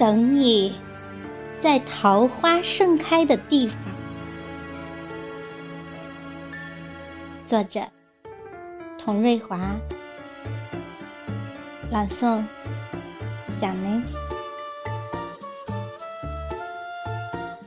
[0.00, 0.72] 等你，
[1.60, 3.76] 在桃花盛开的地方。
[7.46, 7.82] 作者：
[8.98, 9.58] 童瑞华，
[11.90, 12.42] 朗诵：
[13.50, 14.02] 小林。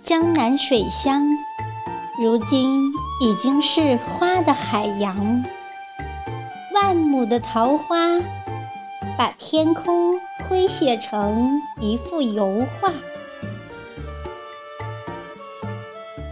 [0.02, 1.27] 江南水乡，
[2.20, 2.91] 如今
[3.22, 5.45] 已经是花的海洋。
[6.73, 8.20] 万亩的桃花，
[9.17, 12.91] 把天空挥写成一幅油画。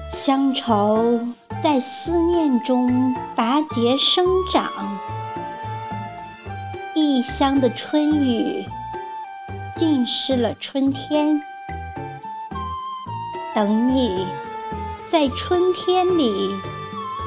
[0.10, 1.20] 乡愁
[1.64, 4.70] 在思念中拔节生长，
[6.94, 8.66] 异乡的春雨
[9.76, 11.42] 浸湿了春天。
[13.54, 14.26] 等你，
[15.10, 16.50] 在春天里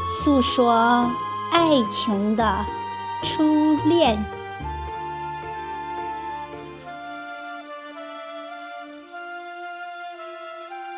[0.06, 1.11] 诉说
[1.53, 2.64] 爱情的
[3.23, 4.23] 初恋。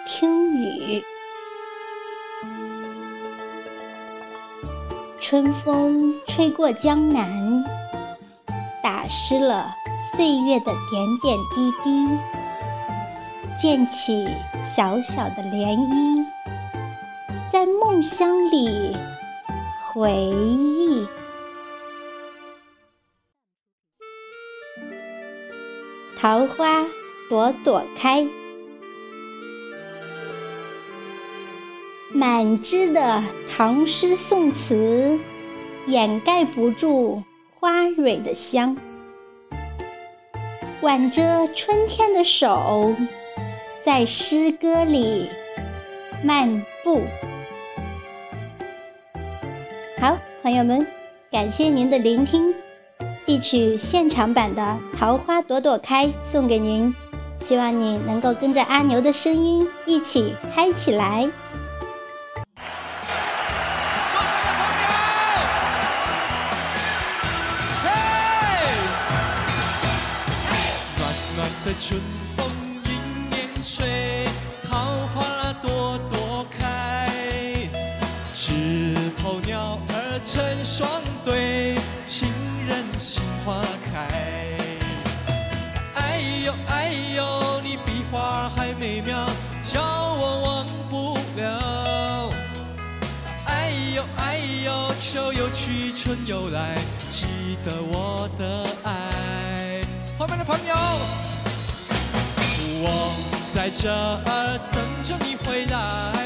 [0.08, 1.02] 听雨，
[5.20, 7.64] 春风吹过江南，
[8.80, 9.74] 打湿了
[10.14, 12.06] 岁月的点点滴滴。
[13.58, 14.28] 溅起
[14.62, 16.24] 小小的涟漪，
[17.50, 18.96] 在梦乡里
[19.82, 21.04] 回忆。
[26.16, 26.84] 桃花
[27.28, 28.24] 朵朵开，
[32.16, 35.18] 满枝的唐诗宋词
[35.84, 37.22] 掩盖不住
[37.60, 38.74] 花蕊的香，
[40.80, 42.94] 挽着春天的手。
[43.84, 45.28] 在诗歌里
[46.24, 47.02] 漫步。
[50.00, 50.86] 好，朋友们，
[51.30, 52.54] 感谢您的聆听。
[53.26, 54.62] 一曲现场版的
[54.96, 56.94] 《桃花朵朵开》送给您，
[57.40, 61.30] 希望你能够跟着阿牛的声音一起嗨起来。
[80.26, 80.90] 成双
[81.24, 82.28] 对，情
[82.66, 84.08] 人心花开。
[85.94, 89.24] 哎呦哎呦，你比花还美妙，
[89.62, 92.28] 叫我忘不了。
[93.46, 99.80] 哎呦哎呦，秋又去，春又来，记得我的爱。
[100.18, 100.74] 后面的朋友，
[102.82, 103.14] 我
[103.52, 106.25] 在这儿等着你回来，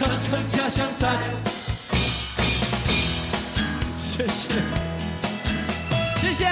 [0.00, 1.18] 来，唱唱家乡站。
[3.98, 4.48] 谢谢，
[6.16, 6.48] 谢谢，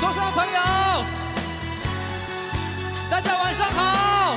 [0.00, 1.04] 桌上的朋友。
[3.08, 4.36] 大家晚上好，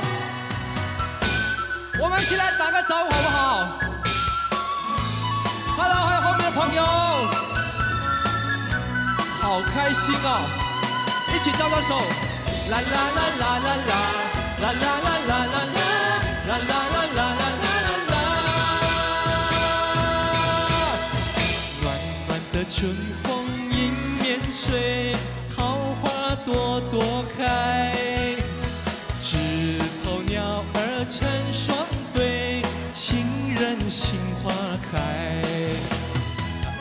[1.98, 3.68] 我们一起来打个招呼好不好
[5.76, 6.84] ？Hello，还有后面的朋友，
[9.40, 10.26] 好开心哦！
[11.34, 11.98] 一起招招手，
[12.70, 12.84] 啦啦
[13.16, 13.98] 啦，啦啦啦
[14.60, 15.34] 啦啦啦，啦啦啦
[16.46, 16.99] 啦啦啦
[22.80, 23.92] 春风迎
[24.22, 25.14] 面吹，
[25.54, 27.94] 桃花朵朵开。
[29.20, 29.36] 枝
[30.02, 31.76] 头鸟儿成双
[32.10, 32.62] 对，
[32.94, 34.50] 情人心花
[34.90, 35.42] 开。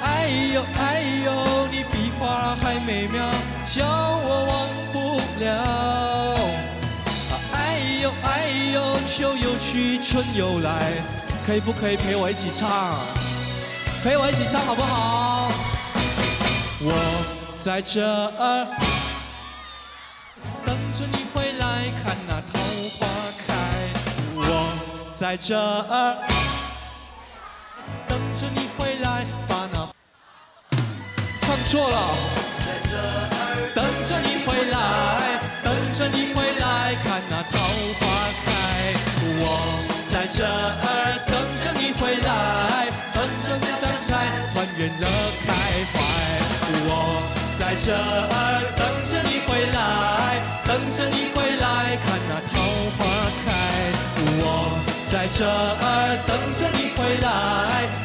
[0.02, 3.30] 哎呦哎呦，你比花还美妙，
[3.70, 3.86] 叫
[4.24, 6.38] 我忘不了。
[7.52, 10.94] 哎呦哎呦，秋又去，春又来，
[11.46, 12.96] 可以不可以陪我一起唱？
[14.02, 15.52] 陪我一起唱好不好？
[16.82, 16.94] 我
[17.60, 18.68] 在这儿
[20.66, 22.58] 等着你回来看那桃
[22.98, 23.06] 花
[23.46, 23.48] 开。
[24.36, 24.40] 我。
[25.20, 26.18] 在这儿
[28.08, 29.86] 等着你回来，把那
[31.42, 31.98] 唱错了。
[33.76, 34.78] 等着你回来，
[35.62, 36.59] 等着你回来
[47.90, 52.62] 这儿等着你回来等着你回来看那桃
[53.00, 53.00] 花
[53.44, 53.48] 开。
[54.38, 54.44] 我
[55.12, 57.99] 在这儿等着你回来。